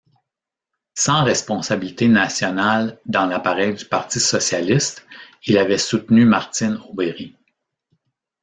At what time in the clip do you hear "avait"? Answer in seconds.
5.59-5.77